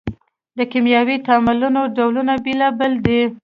[0.57, 3.21] د کیمیاوي تعاملونو ډولونه بیلابیل دي.